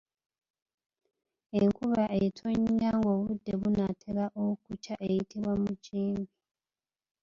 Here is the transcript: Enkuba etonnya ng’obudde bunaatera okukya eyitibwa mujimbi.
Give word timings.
Enkuba 1.61 2.03
etonnya 2.23 2.89
ng’obudde 2.97 3.53
bunaatera 3.61 4.25
okukya 4.47 4.95
eyitibwa 5.05 5.53
mujimbi. 5.63 6.33